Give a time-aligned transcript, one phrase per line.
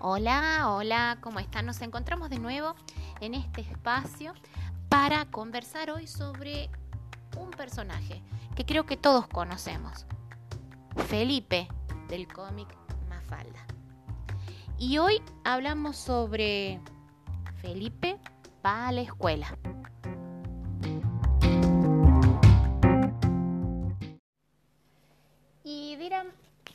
[0.00, 1.66] Hola, hola, ¿cómo están?
[1.66, 2.76] Nos encontramos de nuevo
[3.20, 4.32] en este espacio
[4.88, 6.70] para conversar hoy sobre
[7.36, 8.22] un personaje
[8.54, 10.06] que creo que todos conocemos,
[11.08, 11.66] Felipe
[12.06, 12.68] del cómic
[13.08, 13.66] Mafalda.
[14.78, 16.80] Y hoy hablamos sobre
[17.60, 18.20] Felipe
[18.64, 19.58] va a la escuela.
[25.64, 26.28] Y dirán,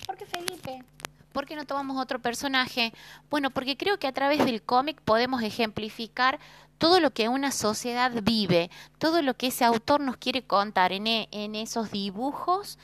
[0.06, 0.84] ¿por qué Felipe?
[1.34, 2.94] ¿Por qué no tomamos otro personaje?
[3.32, 6.40] Bueno, porque creo que a través del cómic podemos ejemplificar
[6.78, 8.70] todo lo que una sociedad vive,
[9.00, 12.78] todo lo que ese autor nos quiere contar en, e, esos dibujos,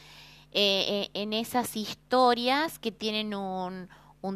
[0.51, 3.87] eh, eh, en esas historias que tienen un,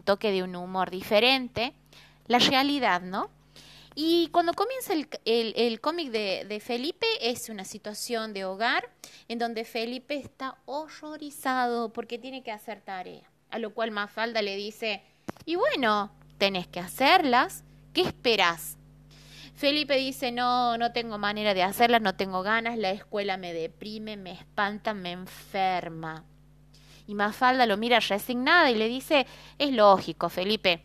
[0.05, 1.73] toque de un humor diferente,
[2.27, 3.31] la realidad, ¿no?
[3.95, 8.89] Y cuando comienza el, cómic de, de, Felipe es una situación de hogar
[9.27, 13.32] en donde Felipe está horrorizado porque tiene que hacer tarea.
[13.53, 15.03] A lo cual Mafalda le dice,
[15.45, 18.77] y bueno, tenés que hacerlas, ¿qué esperás?
[19.53, 24.17] Felipe dice, no, no tengo manera de hacerlas, no tengo ganas, la escuela me deprime,
[24.17, 26.23] me espanta, me enferma.
[27.05, 29.27] Y Mafalda lo mira resignada y le dice,
[29.59, 30.81] es lógico, Felipe,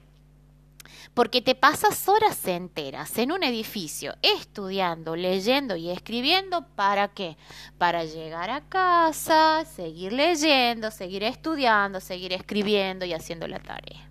[1.14, 7.36] porque te pasas horas enteras en un edificio estudiando, leyendo y escribiendo, ¿para qué?
[7.78, 14.08] Para llegar a casa, seguir leyendo, seguir estudiando, seguir escribiendo y haciendo la tarea.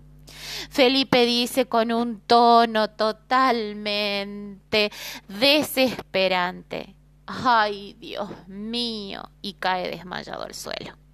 [0.70, 4.90] Felipe dice con un tono totalmente
[5.28, 6.94] desesperante,
[7.26, 11.07] ay Dios mío, y cae desmayado al suelo.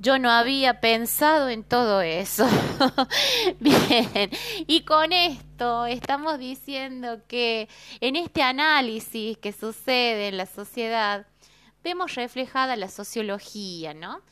[0.00, 2.48] Yo no había pensado en todo eso.
[3.60, 4.30] Bien,
[4.66, 7.68] y con esto estamos diciendo que
[8.00, 11.26] en este análisis que sucede en la sociedad,
[11.84, 14.22] vemos reflejada la sociología, ¿no?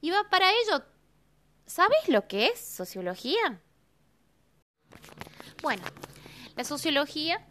[0.00, 0.86] Y va para ello,
[1.66, 3.60] ¿sabes lo que es sociología?
[5.62, 5.82] Bueno,
[6.56, 7.46] la sociología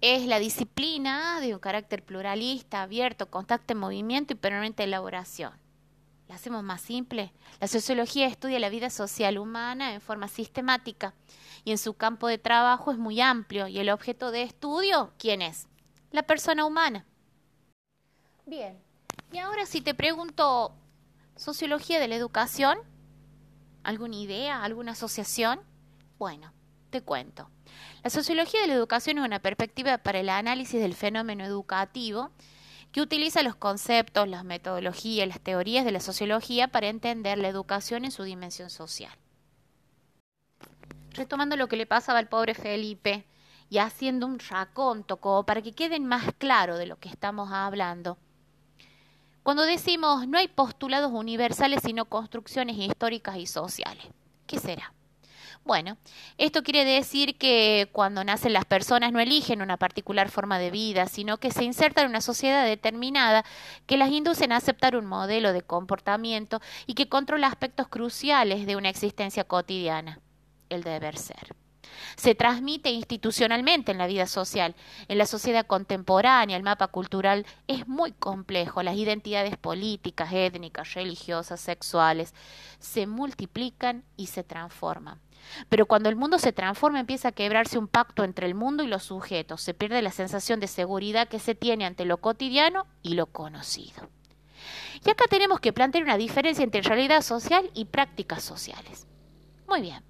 [0.00, 5.65] es la disciplina de un carácter pluralista, abierto, constante movimiento y permanente elaboración
[6.28, 7.32] la hacemos más simple.
[7.60, 11.14] La sociología estudia la vida social humana en forma sistemática
[11.64, 13.68] y en su campo de trabajo es muy amplio.
[13.68, 15.68] ¿Y el objeto de estudio quién es?
[16.10, 17.04] La persona humana.
[18.44, 18.78] Bien,
[19.32, 20.72] y ahora si te pregunto,
[21.36, 22.78] ¿sociología de la educación?
[23.82, 24.62] ¿Alguna idea?
[24.62, 25.60] ¿Alguna asociación?
[26.18, 26.52] Bueno,
[26.90, 27.50] te cuento.
[28.02, 32.30] La sociología de la educación es una perspectiva para el análisis del fenómeno educativo
[32.96, 38.06] que utiliza los conceptos, las metodologías, las teorías de la sociología para entender la educación
[38.06, 39.12] en su dimensión social.
[41.10, 43.26] Retomando lo que le pasaba al pobre Felipe
[43.68, 48.16] y haciendo un raconto como para que queden más claro de lo que estamos hablando.
[49.42, 54.06] Cuando decimos no hay postulados universales sino construcciones históricas y sociales,
[54.46, 54.94] ¿qué será?
[55.66, 55.98] Bueno,
[56.38, 61.08] esto quiere decir que cuando nacen las personas no eligen una particular forma de vida,
[61.08, 63.44] sino que se insertan en una sociedad determinada
[63.86, 68.76] que las inducen a aceptar un modelo de comportamiento y que controla aspectos cruciales de
[68.76, 70.20] una existencia cotidiana,
[70.68, 71.56] el deber ser.
[72.14, 74.76] Se transmite institucionalmente en la vida social.
[75.08, 78.84] En la sociedad contemporánea el mapa cultural es muy complejo.
[78.84, 82.34] Las identidades políticas, étnicas, religiosas, sexuales
[82.78, 85.25] se multiplican y se transforman.
[85.68, 88.88] Pero cuando el mundo se transforma empieza a quebrarse un pacto entre el mundo y
[88.88, 93.14] los sujetos, se pierde la sensación de seguridad que se tiene ante lo cotidiano y
[93.14, 94.08] lo conocido.
[95.04, 99.06] Y acá tenemos que plantear una diferencia entre realidad social y prácticas sociales.
[99.68, 100.02] Muy bien.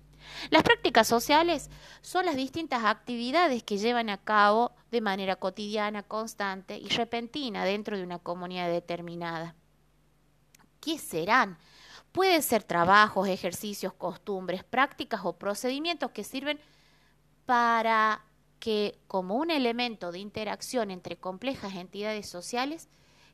[0.50, 1.70] Las prácticas sociales
[2.02, 7.96] son las distintas actividades que llevan a cabo de manera cotidiana, constante y repentina dentro
[7.96, 9.54] de una comunidad determinada.
[10.80, 11.58] ¿Qué serán
[12.16, 16.58] Pueden ser trabajos, ejercicios, costumbres, prácticas o procedimientos que sirven
[17.44, 18.24] para
[18.58, 22.88] que como un elemento de interacción entre complejas entidades sociales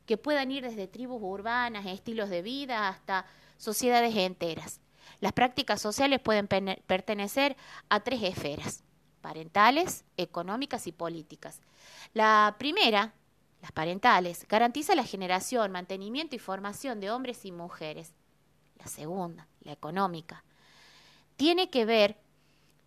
[0.05, 3.25] que puedan ir desde tribus urbanas, estilos de vida hasta
[3.55, 4.81] sociedades enteras.
[5.21, 6.49] Las prácticas sociales pueden
[6.85, 7.55] pertenecer
[7.87, 8.83] a tres esferas,
[9.21, 11.61] parentales, económicas y políticas.
[12.13, 13.13] La primera,
[13.61, 18.13] las parentales, garantiza la generación, mantenimiento y formación de hombres y mujeres
[18.83, 20.43] la segunda, la económica,
[21.37, 22.17] tiene que ver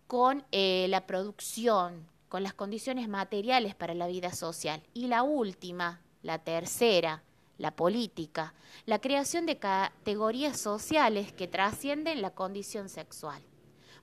[0.05, 4.81] con eh, la producción, con las condiciones materiales para la vida social.
[4.93, 7.23] Y la última, la tercera,
[7.57, 8.53] la política,
[8.85, 13.41] la creación de categorías sociales que trascienden la condición sexual.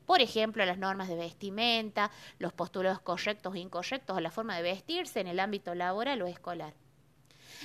[0.05, 4.63] Por ejemplo, las normas de vestimenta, los postulados correctos e incorrectos o la forma de
[4.63, 6.75] vestirse en el ámbito laboral o escolar.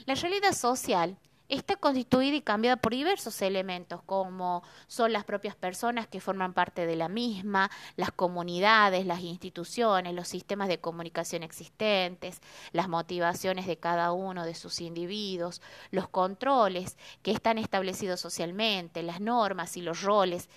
[0.05, 1.17] La realidad social
[1.49, 6.85] está constituida y cambiada por diversos elementos, como son las propias personas que forman parte
[6.85, 12.39] de la misma, las comunidades, las instituciones, los sistemas de comunicación existentes,
[12.71, 15.61] las motivaciones de cada uno de sus individuos,
[15.91, 20.49] los controles que están establecidos socialmente, las normas y los roles.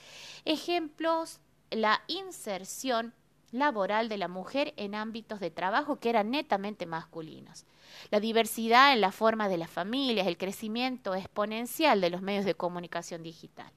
[0.44, 1.40] Ejemplos,
[1.70, 3.14] la inserción
[3.52, 7.64] laboral de la mujer en ámbitos de trabajo que eran netamente masculinos.
[8.10, 12.54] La diversidad en la forma de las familias, el crecimiento exponencial de los medios de
[12.54, 13.70] comunicación digital.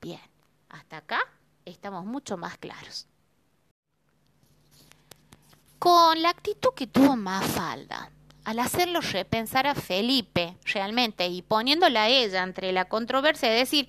[0.00, 0.20] Bien,
[0.68, 1.20] hasta acá
[1.64, 3.06] estamos mucho más claros.
[5.78, 8.10] Con la actitud que tuvo Mafalda,
[8.44, 13.88] al hacerlo repensar a Felipe realmente y poniéndola a ella entre la controversia de decir,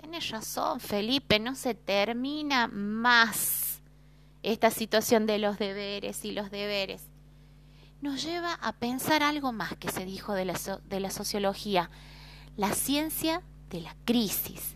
[0.00, 3.61] tenés razón Felipe, no se termina más
[4.42, 7.08] esta situación de los deberes y los deberes,
[8.00, 10.58] nos lleva a pensar algo más que se dijo de la,
[10.88, 11.90] de la sociología,
[12.56, 14.74] la ciencia de la crisis.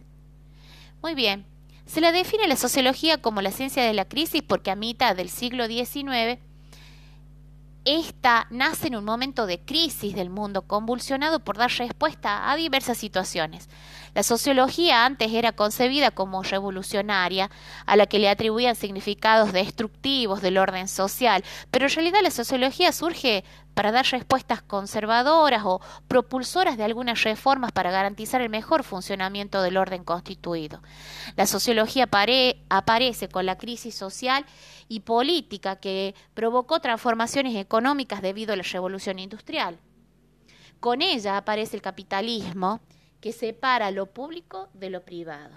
[1.02, 1.44] Muy bien,
[1.86, 5.28] se la define la sociología como la ciencia de la crisis porque a mitad del
[5.28, 6.40] siglo XIX
[7.86, 12.98] esta nace en un momento de crisis del mundo convulsionado por dar respuesta a diversas
[12.98, 13.68] situaciones.
[14.16, 17.50] La sociología antes era concebida como revolucionaria,
[17.84, 22.92] a la que le atribuían significados destructivos del orden social, pero en realidad la sociología
[22.92, 29.60] surge para dar respuestas conservadoras o propulsoras de algunas reformas para garantizar el mejor funcionamiento
[29.60, 30.80] del orden constituido.
[31.36, 32.08] La sociología
[32.70, 34.46] aparece con la crisis social
[34.88, 39.78] y política que provocó transformaciones económicas debido a la revolución industrial.
[40.80, 42.80] Con ella aparece el capitalismo,
[43.26, 45.56] que separa lo público de lo privado,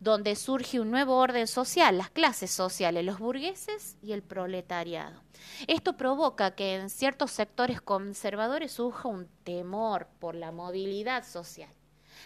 [0.00, 5.22] donde surge un nuevo orden social, las clases sociales, los burgueses y el proletariado.
[5.66, 11.70] Esto provoca que en ciertos sectores conservadores surja un temor por la movilidad social.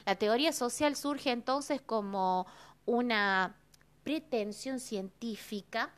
[0.07, 2.49] La teoría social surge entonces como
[2.85, 3.55] una
[4.03, 5.91] pretensión científica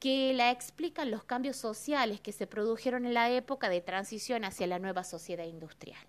[0.00, 4.66] que la explican los cambios sociales que se produjeron en la época de transición hacia
[4.66, 6.04] la nueva sociedad industrial.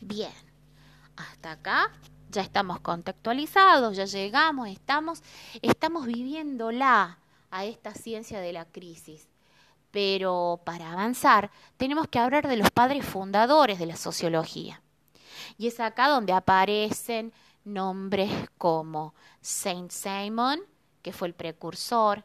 [0.00, 0.32] Bien,
[1.16, 1.90] hasta acá
[2.30, 5.22] ya estamos contextualizados, ya llegamos, estamos,
[5.62, 7.18] estamos viviéndola
[7.50, 9.28] a esta ciencia de la crisis.
[9.90, 14.82] Pero para avanzar tenemos que hablar de los padres fundadores de la sociología.
[15.56, 17.32] Y es acá donde aparecen
[17.64, 20.60] nombres como Saint Simon,
[21.02, 22.24] que fue el precursor,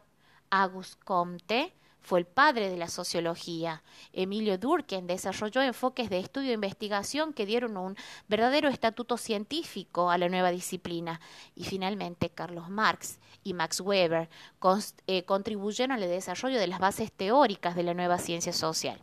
[0.50, 3.82] Auguste Comte, fue el padre de la sociología.
[4.12, 7.96] Emilio Durkheim desarrolló enfoques de estudio e investigación que dieron un
[8.28, 11.20] verdadero estatuto científico a la nueva disciplina.
[11.54, 14.28] Y finalmente Carlos Marx y Max Weber
[15.06, 19.02] eh, contribuyeron al desarrollo de las bases teóricas de la nueva ciencia social.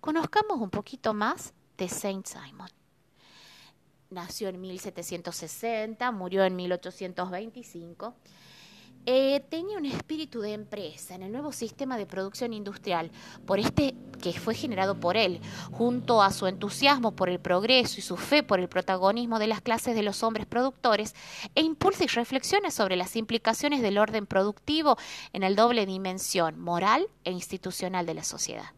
[0.00, 2.70] Conozcamos un poquito más de Saint Simon.
[4.08, 8.14] Nació en 1760, murió en 1825
[9.06, 13.10] eh, tenía un espíritu de empresa en el nuevo sistema de producción industrial,
[13.46, 15.40] por este que fue generado por él,
[15.72, 19.62] junto a su entusiasmo por el progreso y su fe por el protagonismo de las
[19.62, 21.14] clases de los hombres productores,
[21.54, 24.98] e impulsa y reflexiona sobre las implicaciones del orden productivo
[25.32, 28.74] en el doble dimensión moral e institucional de la sociedad.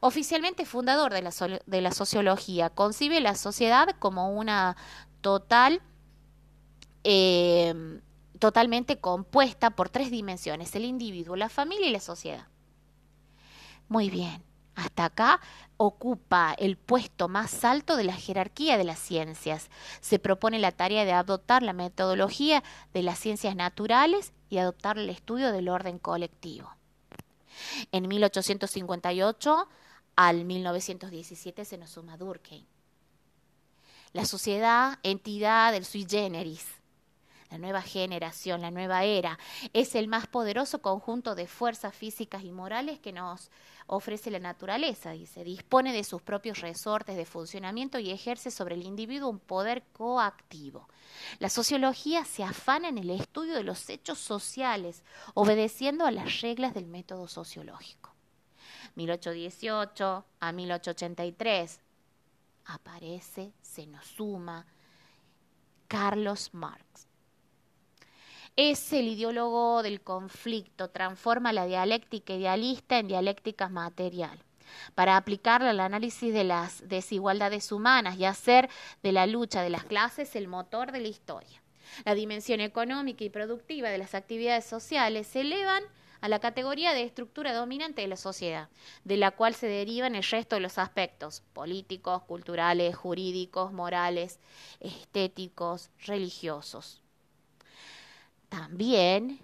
[0.00, 1.32] Oficialmente fundador de la,
[1.66, 4.76] de la sociología, concibe la sociedad como una
[5.20, 5.82] total,
[7.02, 8.00] eh,
[8.38, 12.46] totalmente compuesta por tres dimensiones, el individuo, la familia y la sociedad.
[13.88, 14.44] Muy bien,
[14.78, 15.40] hasta acá
[15.76, 19.70] ocupa el puesto más alto de la jerarquía de las ciencias.
[20.00, 22.62] Se propone la tarea de adoptar la metodología
[22.94, 26.72] de las ciencias naturales y adoptar el estudio del orden colectivo.
[27.90, 29.68] En 1858
[30.14, 32.64] al 1917 se nos suma Durkheim.
[34.12, 36.64] La sociedad, entidad del sui generis,
[37.50, 39.38] la nueva generación, la nueva era,
[39.72, 43.50] es el más poderoso conjunto de fuerzas físicas y morales que nos
[43.86, 48.82] ofrece la naturaleza, dice, dispone de sus propios resortes de funcionamiento y ejerce sobre el
[48.82, 50.88] individuo un poder coactivo.
[51.38, 55.02] La sociología se afana en el estudio de los hechos sociales,
[55.32, 58.14] obedeciendo a las reglas del método sociológico.
[58.94, 61.80] 1818 a 1883
[62.66, 64.66] aparece, se nos suma
[65.86, 67.07] Carlos Marx
[68.58, 74.36] es el ideólogo del conflicto, transforma la dialéctica idealista en dialéctica material.
[74.94, 78.68] para aplicarla al análisis de las desigualdades humanas y hacer
[79.02, 81.62] de la lucha de las clases el motor de la historia.
[82.04, 85.84] La dimensión económica y productiva de las actividades sociales se elevan
[86.20, 88.68] a la categoría de estructura dominante de la sociedad,
[89.04, 94.40] de la cual se derivan el resto de los aspectos políticos, culturales, jurídicos, morales,
[94.80, 97.00] estéticos, religiosos.
[98.48, 99.38] También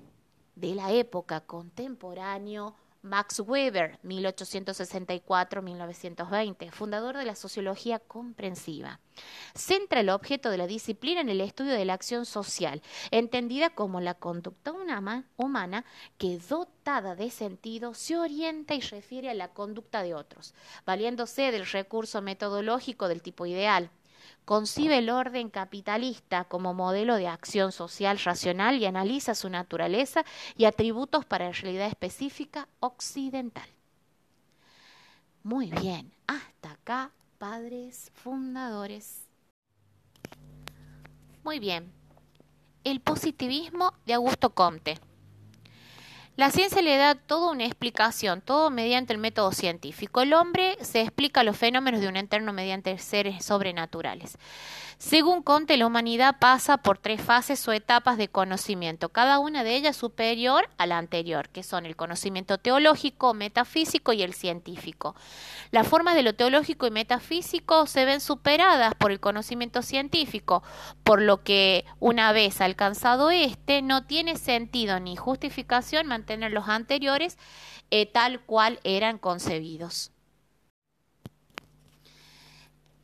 [0.57, 2.73] de la época contemporánea
[3.05, 8.99] Max Weber, 1864-1920, fundador de la sociología comprensiva.
[9.55, 12.81] Centra el objeto de la disciplina en el estudio de la acción social,
[13.11, 14.73] entendida como la conducta
[15.37, 15.85] humana
[16.17, 20.55] que dotada de sentido se orienta y refiere a la conducta de otros,
[20.87, 23.91] valiéndose del recurso metodológico del tipo ideal
[24.45, 30.25] concibe el orden capitalista como modelo de acción social racional y analiza su naturaleza
[30.57, 33.69] y atributos para la realidad específica occidental.
[35.43, 39.27] Muy bien, hasta acá, padres fundadores.
[41.43, 41.93] Muy bien,
[42.85, 44.99] el positivismo de Augusto Comte.
[46.37, 50.21] La ciencia le da toda una explicación, todo mediante el método científico.
[50.21, 54.37] El hombre se explica los fenómenos de un entorno mediante seres sobrenaturales.
[55.05, 59.77] Según Conte, la humanidad pasa por tres fases o etapas de conocimiento, cada una de
[59.77, 65.15] ellas superior a la anterior, que son el conocimiento teológico, metafísico y el científico.
[65.73, 70.63] Las formas de lo teológico y metafísico se ven superadas por el conocimiento científico,
[71.03, 77.37] por lo que una vez alcanzado este, no tiene sentido ni justificación mantener los anteriores
[77.91, 80.13] eh, tal cual eran concebidos.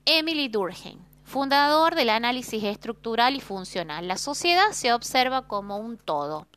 [0.07, 4.09] Emily Durkheim fundador del análisis estructural y funcional.
[4.09, 6.49] La sociedad se observa como un todo,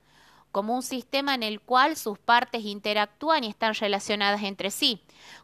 [0.52, 5.00] como un sistema en el cual sus partes interactúan y están relacionadas entre sí,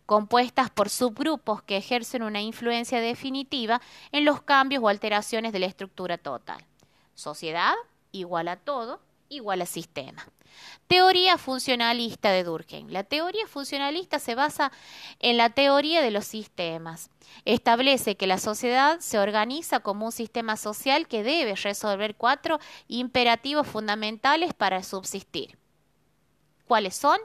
[0.07, 3.81] compuestas por subgrupos que ejercen una influencia definitiva
[4.11, 6.65] en los cambios o alteraciones de la estructura total.
[7.13, 7.75] Sociedad
[8.11, 10.27] igual a todo, igual a sistema.
[10.87, 12.89] Teoría funcionalista de Durkheim.
[12.89, 14.71] La teoría funcionalista se basa
[15.19, 17.11] en la teoría de los sistemas.
[17.45, 23.67] Establece que la sociedad se organiza como un sistema social que debe resolver cuatro imperativos
[23.67, 25.57] fundamentales para subsistir.
[26.67, 27.19] ¿Cuáles son?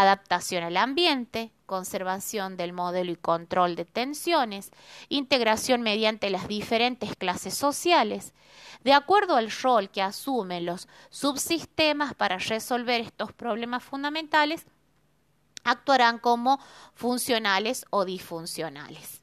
[0.00, 4.70] Adaptación al ambiente, conservación del modelo y control de tensiones,
[5.08, 8.32] integración mediante las diferentes clases sociales,
[8.82, 14.66] de acuerdo al rol que asumen los subsistemas para resolver estos problemas fundamentales,
[15.64, 16.60] actuarán como
[16.94, 19.22] funcionales o disfuncionales.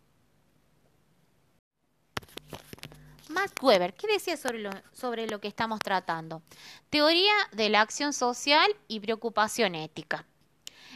[3.30, 6.44] Max Weber, ¿qué decía sobre lo, sobre lo que estamos tratando?
[6.89, 10.25] Teoría de la acción social y preocupación ética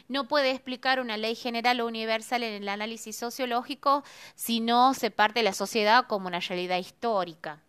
[0.07, 4.03] no puede explicar una ley general o universal en el análisis sociológico
[4.35, 7.61] si no se parte de la sociedad como una realidad histórica.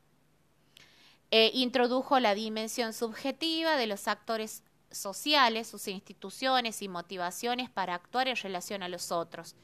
[1.31, 8.29] Eh, introdujo la dimensión subjetiva de los actores sociales, sus instituciones y motivaciones para actuar
[8.29, 9.55] en relación a los otros.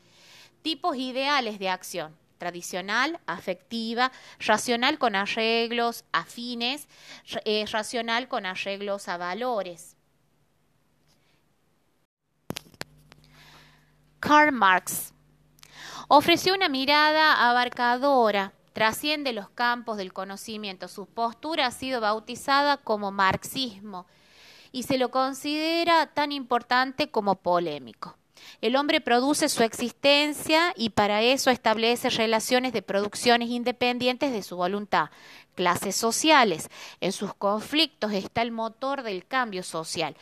[0.62, 6.88] Tipos ideales de acción tradicional, afectiva, racional con arreglos afines,
[7.44, 9.93] eh, racional con arreglos a valores.
[14.24, 15.12] Karl Marx.
[16.08, 20.88] Ofreció una mirada abarcadora, trasciende los campos del conocimiento.
[20.88, 24.06] Su postura ha sido bautizada como marxismo
[24.72, 28.16] y se lo considera tan importante como polémico.
[28.62, 34.56] El hombre produce su existencia y para eso establece relaciones de producciones independientes de su
[34.56, 35.10] voluntad,
[35.54, 36.70] clases sociales.
[37.00, 40.16] En sus conflictos está el motor del cambio social.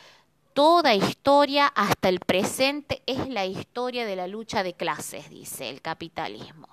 [0.53, 5.81] Toda historia hasta el presente es la historia de la lucha de clases, dice el
[5.81, 6.69] capitalismo.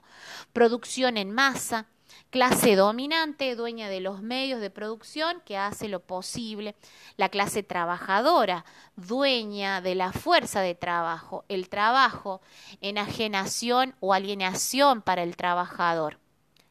[0.52, 1.87] Producción en masa,
[2.28, 6.75] clase dominante, dueña de los medios de producción que hace lo posible,
[7.16, 12.42] la clase trabajadora, dueña de la fuerza de trabajo, el trabajo,
[12.82, 16.18] enajenación o alienación para el trabajador.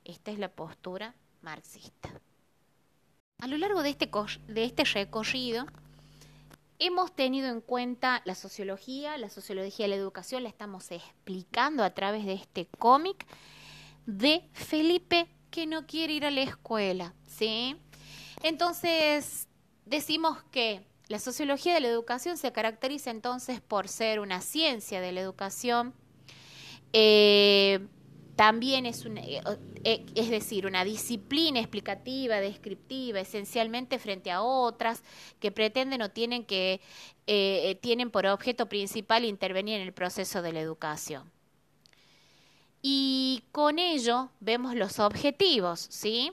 [0.06, 2.10] Esta es la postura marxista.
[3.40, 4.12] A lo largo de este,
[4.48, 5.66] de este recorrido,
[6.82, 11.90] Hemos tenido en cuenta la sociología, la sociología de la educación, la estamos explicando a
[11.90, 13.26] través de este cómic
[14.06, 17.76] de Felipe que no quiere ir a la escuela, ¿sí?
[18.44, 19.50] Entonces,
[19.86, 25.12] decimos que la sociología de la educación se caracteriza entonces por ser una ciencia de
[25.12, 25.94] la educación,
[26.94, 27.86] eh,
[28.40, 29.42] también es, un, eh,
[29.84, 35.04] eh, es decir, una disciplina explicativa, descriptiva, esencialmente frente a otras
[35.42, 36.80] que pretenden o tienen que
[37.28, 41.30] eh, tienen por objeto principal intervenir en el proceso de la educación.
[42.82, 46.32] Y con ello vemos los objetivos, ¿sí?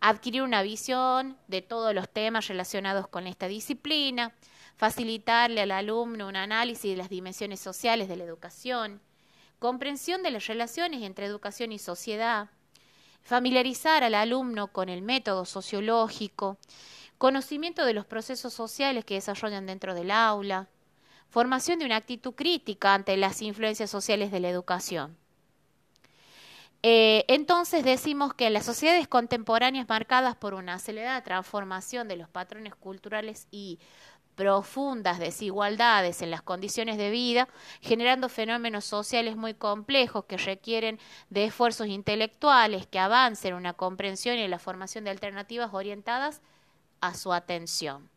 [0.00, 4.34] Adquirir una visión de todos los temas relacionados con esta disciplina,
[4.74, 9.00] facilitarle al alumno un análisis de las dimensiones sociales de la educación,
[9.62, 12.50] comprensión de las relaciones entre educación y sociedad,
[13.22, 16.58] familiarizar al alumno con el método sociológico,
[17.16, 20.66] conocimiento de los procesos sociales que desarrollan dentro del aula,
[21.28, 25.16] formación de una actitud crítica ante las influencias sociales de la educación.
[26.82, 32.74] Eh, entonces decimos que las sociedades contemporáneas marcadas por una acelerada transformación de los patrones
[32.74, 33.78] culturales y
[34.42, 37.48] profundas desigualdades en las condiciones de vida,
[37.80, 40.98] generando fenómenos sociales muy complejos que requieren
[41.30, 46.42] de esfuerzos intelectuales que avancen en una comprensión y la formación de alternativas orientadas
[47.00, 48.10] a su atención.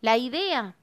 [0.00, 0.74] La idea,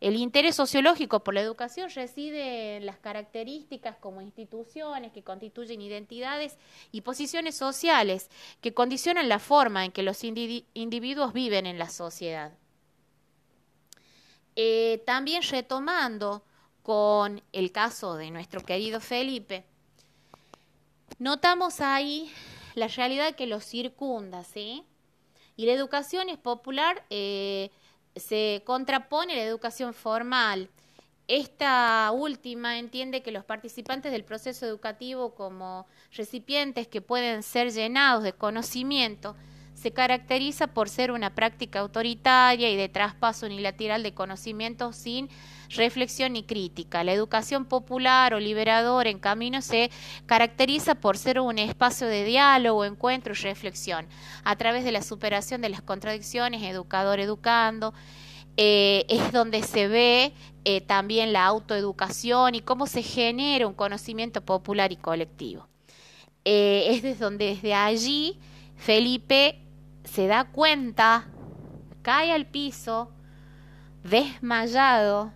[0.00, 6.56] el interés sociológico por la educación reside en las características como instituciones que constituyen identidades
[6.90, 8.30] y posiciones sociales
[8.62, 12.54] que condicionan la forma en que los individuos viven en la sociedad.
[14.56, 16.42] Eh, también retomando
[16.82, 19.64] con el caso de nuestro querido Felipe,
[21.18, 22.32] notamos ahí
[22.74, 24.84] la realidad que lo circunda, ¿sí?
[25.56, 27.70] Y la educación es popular, eh,
[28.16, 30.68] se contrapone a la educación formal.
[31.28, 38.24] Esta última entiende que los participantes del proceso educativo como recipientes que pueden ser llenados
[38.24, 39.36] de conocimiento
[39.80, 45.30] se caracteriza por ser una práctica autoritaria y de traspaso unilateral de conocimientos sin
[45.70, 47.02] reflexión ni crítica.
[47.02, 49.90] La educación popular o liberadora, en camino, se
[50.26, 54.06] caracteriza por ser un espacio de diálogo, encuentro y reflexión,
[54.44, 57.94] a través de la superación de las contradicciones, educador-educando.
[58.58, 60.34] Eh, es donde se ve
[60.66, 65.68] eh, también la autoeducación y cómo se genera un conocimiento popular y colectivo.
[66.44, 68.38] Eh, es desde donde desde allí
[68.76, 69.58] Felipe
[70.04, 71.26] se da cuenta,
[72.02, 73.10] cae al piso,
[74.02, 75.32] desmayado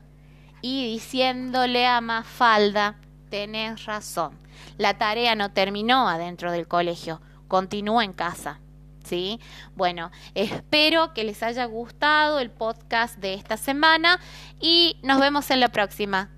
[0.63, 2.97] y diciéndole a Mafalda,
[3.29, 4.39] tenés razón,
[4.79, 8.61] la tarea no terminó adentro del colegio, continúa en casa.
[9.05, 9.39] ¿Sí?
[9.75, 14.19] Bueno, espero que les haya gustado el podcast de esta semana
[14.61, 16.31] y nos vemos en la próxima.